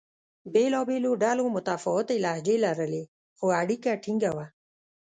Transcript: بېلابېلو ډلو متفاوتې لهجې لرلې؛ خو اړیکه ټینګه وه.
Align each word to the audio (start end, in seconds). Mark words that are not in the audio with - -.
بېلابېلو 0.53 1.11
ډلو 1.23 1.45
متفاوتې 1.55 2.15
لهجې 2.25 2.55
لرلې؛ 2.65 3.03
خو 3.37 3.45
اړیکه 3.61 3.91
ټینګه 4.03 4.31
وه. 4.37 4.45